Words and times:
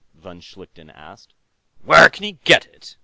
von 0.15 0.41
Schlichten 0.41 0.89
asked. 0.89 1.35
"Where 1.83 2.09
can 2.09 2.23
he 2.23 2.31
get 2.43 2.65
it?" 2.65 2.97